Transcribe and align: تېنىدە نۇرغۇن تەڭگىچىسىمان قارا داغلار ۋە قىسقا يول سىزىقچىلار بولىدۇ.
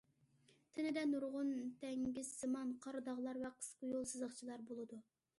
تېنىدە 0.75 1.01
نۇرغۇن 1.09 1.51
تەڭگىچىسىمان 1.83 2.71
قارا 2.85 3.01
داغلار 3.09 3.39
ۋە 3.43 3.51
قىسقا 3.59 3.91
يول 3.91 4.07
سىزىقچىلار 4.13 4.65
بولىدۇ. 4.71 4.99